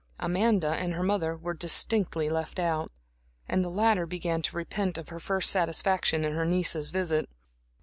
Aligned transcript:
Amanda 0.19 0.69
and 0.69 0.95
her 0.95 1.03
mother 1.03 1.37
were 1.37 1.53
distinctly 1.53 2.27
left 2.27 2.57
out, 2.57 2.91
and 3.47 3.63
the 3.63 3.69
latter 3.69 4.07
began 4.07 4.41
to 4.41 4.57
repent 4.57 4.97
of 4.97 5.09
her 5.09 5.19
first 5.19 5.51
satisfaction 5.51 6.25
in 6.25 6.33
her 6.33 6.43
niece's 6.43 6.89
visit. 6.89 7.29